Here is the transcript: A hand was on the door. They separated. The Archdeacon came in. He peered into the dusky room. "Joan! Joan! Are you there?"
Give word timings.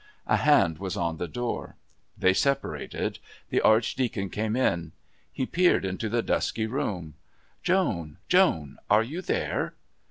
A 0.25 0.37
hand 0.37 0.79
was 0.79 0.97
on 0.97 1.17
the 1.17 1.27
door. 1.27 1.75
They 2.17 2.33
separated. 2.33 3.19
The 3.51 3.61
Archdeacon 3.61 4.31
came 4.31 4.55
in. 4.55 4.93
He 5.31 5.45
peered 5.45 5.85
into 5.85 6.09
the 6.09 6.23
dusky 6.23 6.65
room. 6.65 7.13
"Joan! 7.61 8.17
Joan! 8.27 8.79
Are 8.89 9.03
you 9.03 9.21
there?" 9.21 9.75